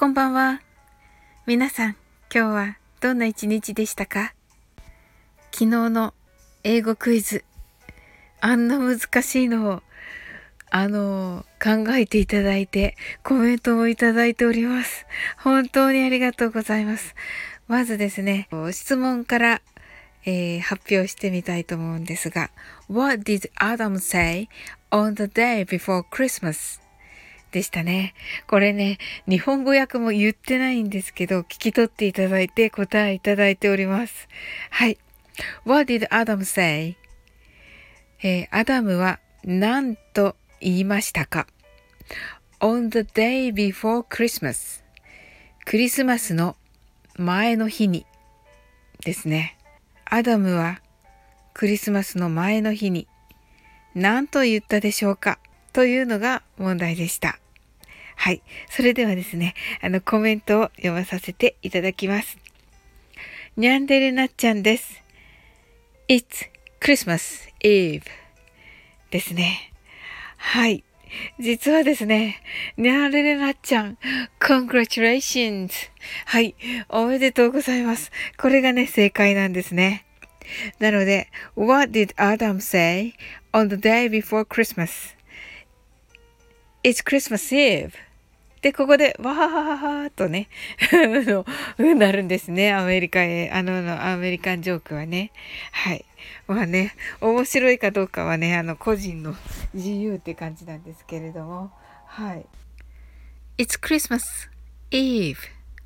[0.00, 0.60] こんばんは。
[1.44, 1.96] 皆さん、
[2.32, 4.32] 今日はどんな一日でしたか？
[5.50, 6.14] 昨日の
[6.62, 7.44] 英語クイズ、
[8.40, 9.82] あんな難しいのを、
[10.70, 15.04] あの、考えていただいて、コメントもいただいております。
[15.36, 17.16] 本当にありがとうございます。
[17.66, 19.62] まずですね、質問から、
[20.24, 22.52] えー、発表してみたいと思うんですが、
[22.88, 24.48] What did Adam say
[24.92, 26.80] on the day before Christmas?
[27.50, 28.14] でしたね。
[28.46, 34.28] これね、日本語訳も言ってないんですけど、聞き取っていただいて答えいただいております。
[34.70, 34.98] はい。
[35.64, 36.96] What did Adam say?
[38.22, 41.46] えー、アダムは何と言いましたか
[42.60, 44.82] ?on the day before Christmas
[45.64, 46.56] クリスマスの
[47.16, 48.06] 前の日に
[49.04, 49.56] ですね。
[50.04, 50.80] アダムは
[51.54, 53.06] クリスマスの前の日に
[53.94, 55.38] 何と言ったでしょうか？
[55.78, 57.38] というのが問題でした。
[58.16, 58.42] はい。
[58.68, 62.36] それではですね、あのコメントを読まさせていただきます。
[63.56, 65.00] ニャンデレナッちゃんです。
[66.08, 66.48] It's
[66.80, 68.02] Christmas Eve
[69.12, 69.72] ですね。
[70.36, 70.82] はい。
[71.38, 72.42] 実はですね、
[72.76, 73.98] ニャンデレナッちゃん、
[74.40, 75.70] Congratulations!
[76.24, 76.56] はい。
[76.88, 78.10] おめでとうございます。
[78.36, 80.06] これがね、正解なんですね。
[80.80, 83.14] なので、What did Adam say
[83.52, 85.16] on the day before Christmas?
[86.84, 87.92] It's Christmas Eve.
[88.62, 90.48] で、ここで、わははははとね、
[91.96, 92.72] なるんですね。
[92.72, 95.32] アメリカへ、あの、アメリカンジョークはね。
[95.70, 96.04] はい。
[96.46, 99.36] まあね、面白いかどうかはね、あの、個人の
[99.74, 101.72] 自由って感じなんですけれども、
[102.06, 102.46] はい。
[103.58, 104.22] It's Christmas
[104.90, 105.36] Eve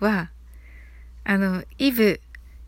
[0.00, 0.30] は、
[1.24, 2.20] あの、イブ、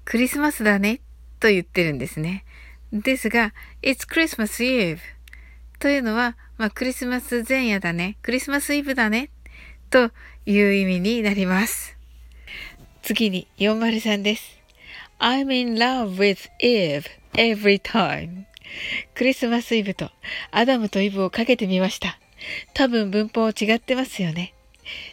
[0.05, 1.01] クリスマスだね、
[1.41, 2.45] と言ってるんですね。
[2.93, 4.99] ですが、It's Christmas Eve
[5.81, 9.31] というのは、まあ、クリスマス前夜だね、クリスマスイブだね、
[9.89, 10.11] と
[10.45, 11.97] いう意味になります。
[13.03, 14.61] 次に403です。
[15.19, 18.45] I'm in love with Eve every time.
[19.15, 20.11] クリスマスイブと
[20.51, 22.19] アダムとイブをかけてみました。
[22.75, 24.53] 多分文法違ってますよね。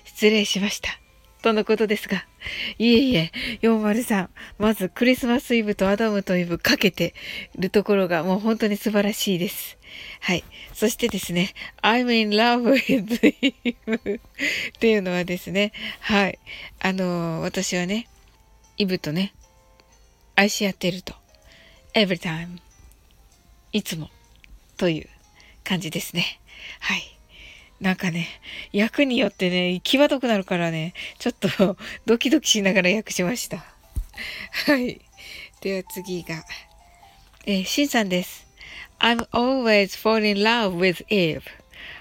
[0.03, 0.99] 失礼しました。
[1.47, 2.25] とのことですが、
[2.77, 3.31] いえいえ、
[3.61, 4.27] 403、
[4.59, 7.13] まずクリスマスイブとアダムとイブかけて
[7.57, 9.77] るところがもう本当に素晴らしいです。
[10.19, 10.43] はい。
[10.73, 14.19] そしてですね、I'm in love with you
[14.75, 15.71] っていうのはですね、
[16.01, 16.37] はい。
[16.81, 18.09] あの、私はね、
[18.75, 19.33] イブとね、
[20.35, 21.15] 愛し合ってると。
[21.93, 22.57] every time
[23.71, 24.09] いつも
[24.75, 25.07] という
[25.63, 26.41] 感じですね。
[26.81, 27.16] はい。
[27.79, 28.27] なんかね、
[28.71, 33.63] 役によってね、際どくなるからね、ちょっと ドキドキしながら訳しました。
[34.65, 35.01] はい。
[35.61, 36.43] では次が、
[37.45, 38.47] えー、シンさんです。
[38.99, 41.43] I'm always fall in love with Eve.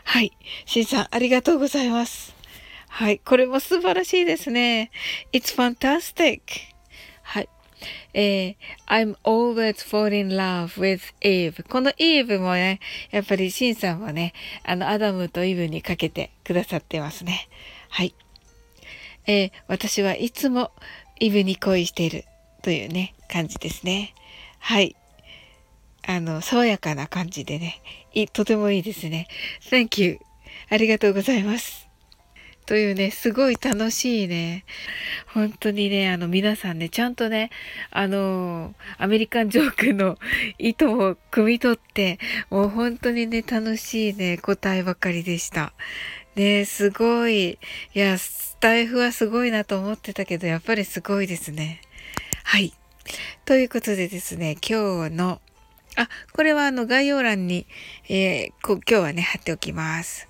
[0.04, 0.32] はい。
[0.64, 2.34] シンさん、ありがとうございます。
[2.88, 3.18] はい。
[3.18, 4.90] これも素晴らしいですね。
[5.32, 6.40] It's fantastic.
[8.14, 8.56] えー、
[8.86, 11.62] I'm always falling love with Eve.
[11.68, 14.32] この Eve もね、やっぱりシンさんはね、
[14.64, 17.48] あの、アダムとイブにかけてくださってますね。
[17.88, 18.14] はい。
[19.26, 20.70] えー、私はいつも
[21.18, 22.24] イブに恋している
[22.62, 24.14] というね、感じですね。
[24.58, 24.96] はい。
[26.06, 27.80] あの、爽やかな感じでね、
[28.32, 29.26] とてもいいですね。
[29.70, 30.20] Thank you.
[30.70, 31.85] ありがとうございます。
[32.66, 34.64] というね、すごい楽しいね。
[35.32, 37.50] 本当にね、あの皆さんね、ちゃんとね、
[37.92, 40.18] あの、アメリカンジョークの
[40.58, 42.18] 意図を汲み取って、
[42.50, 45.72] もう本当にね、楽しいね、答えばかりでした。
[46.34, 47.50] ね、すごい。
[47.50, 47.58] い
[47.94, 51.80] や、スタイフはすごいなと思ってたけど、やっぱりすごいですね。
[52.42, 52.74] はい。
[53.44, 55.40] ということでですね、今日の、
[55.94, 57.68] あ、これはあの概要欄に、
[58.08, 60.28] えー、今日はね、貼っておきます。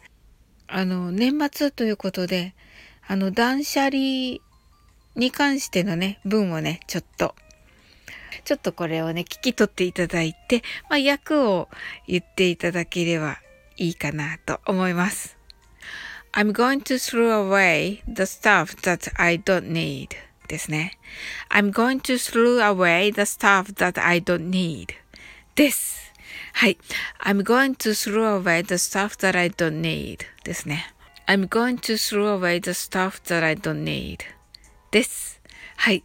[0.68, 2.54] あの、年末ということで、
[3.06, 4.38] あの、断捨離
[5.14, 7.34] に関してのね、文をね、ちょっと、
[8.44, 11.68] ちょっとこれをね、聞き取っていただいて、まあ、訳を
[12.06, 13.38] 言っていただければ
[13.76, 15.36] いいかなと思います。
[16.32, 20.08] I'm going to throw away the stuff that I don't need
[20.48, 20.98] ですね。
[21.50, 24.88] I'm going to throw away the stuff that I don't need
[25.54, 26.05] です。
[26.56, 26.78] はい。
[27.22, 30.94] I'm going to throw away the stuff that I don't need ですね。
[31.26, 34.20] I'm going to throw away the stuff that I don't need
[34.90, 35.42] です。
[35.76, 36.02] はい。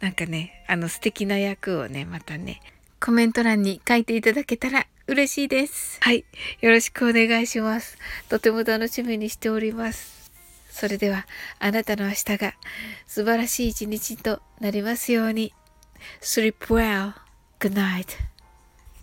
[0.00, 2.62] なんかね、あの素敵な役をね、またね、
[2.98, 5.98] コメント欄に書いていただけたら嬉しいです。
[6.00, 6.24] はい。
[6.62, 7.98] よろしくお願いします。
[8.30, 10.32] とても楽しみにしております。
[10.70, 11.26] それでは、
[11.58, 12.54] あなたの明日が
[13.06, 15.52] 素晴らしい一日となりますように。
[16.22, 17.12] Sleep well.
[17.58, 18.29] Good night.